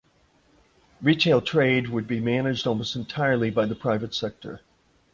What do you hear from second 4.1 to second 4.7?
sector.